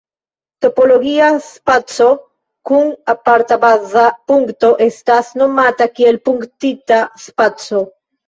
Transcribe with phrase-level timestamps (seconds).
[0.65, 2.07] Topologia spaco
[2.69, 7.85] kun aparta baza punkto estas nomata kiel punktita spaco.